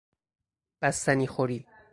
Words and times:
بستنی 0.81 1.27
خوری 1.27 1.67